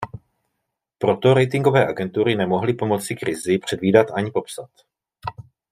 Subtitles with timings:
[0.97, 4.69] Proto ratingové agentury nemohly pomoci krizi předvídat ani popsat.